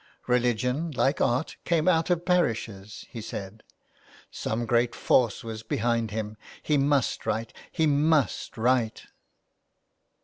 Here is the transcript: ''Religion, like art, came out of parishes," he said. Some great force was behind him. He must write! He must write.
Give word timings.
''Religion, 0.27 0.89
like 0.89 1.21
art, 1.21 1.57
came 1.63 1.87
out 1.87 2.09
of 2.09 2.25
parishes," 2.25 3.05
he 3.11 3.21
said. 3.21 3.61
Some 4.31 4.65
great 4.65 4.95
force 4.95 5.43
was 5.43 5.61
behind 5.61 6.09
him. 6.09 6.37
He 6.63 6.75
must 6.75 7.23
write! 7.27 7.53
He 7.71 7.85
must 7.85 8.57
write. 8.57 9.03